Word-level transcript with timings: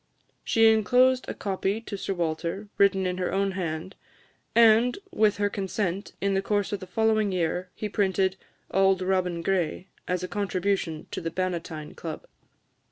She 0.43 0.67
enclosed 0.73 1.25
a 1.27 1.35
copy 1.35 1.79
to 1.81 1.95
Sir 1.95 2.15
Walter, 2.15 2.69
written 2.79 3.05
in 3.05 3.19
her 3.19 3.31
own 3.31 3.51
hand; 3.51 3.93
and, 4.55 4.97
with 5.11 5.37
her 5.37 5.47
consent, 5.47 6.13
in 6.19 6.33
the 6.33 6.41
course 6.41 6.71
of 6.71 6.79
the 6.79 6.87
following 6.87 7.31
year, 7.31 7.69
he 7.75 7.87
printed 7.87 8.35
"Auld 8.71 9.03
Robin 9.03 9.43
Gray" 9.43 9.89
as 10.07 10.23
a 10.23 10.27
contribution 10.27 11.05
to 11.11 11.21
the 11.21 11.29
Bannatyne 11.29 11.95
Club. 11.95 12.25